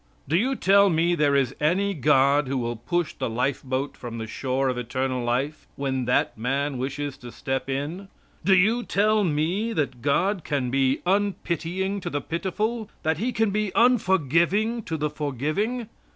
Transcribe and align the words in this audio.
Do 0.27 0.35
you 0.35 0.55
tell 0.55 0.89
me 0.89 1.13
there 1.13 1.35
is 1.35 1.55
any 1.61 1.93
God 1.93 2.47
who 2.47 2.57
will 2.57 2.75
push 2.75 3.13
the 3.13 3.29
life 3.29 3.61
boat 3.61 3.95
from 3.95 4.17
the 4.17 4.25
shore 4.25 4.67
of 4.67 4.75
eternal 4.75 5.23
life, 5.23 5.67
when 5.75 6.05
that 6.05 6.35
man 6.35 6.79
wishes 6.79 7.17
to 7.17 7.31
step 7.31 7.69
in? 7.69 8.07
Do 8.43 8.55
you 8.55 8.81
tell 8.81 9.23
me 9.23 9.73
that 9.73 10.01
God 10.01 10.43
can 10.43 10.71
be 10.71 11.01
unpitying 11.05 12.01
to 12.01 12.09
the 12.09 12.19
pitiful, 12.19 12.89
that 13.03 13.19
He 13.19 13.31
can 13.31 13.51
be 13.51 13.71
unforgiving 13.75 14.81
to 14.85 14.97
the 14.97 15.11
forgiving? 15.11 15.87